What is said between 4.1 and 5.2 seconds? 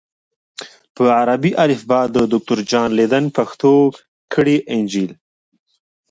کړی انجیل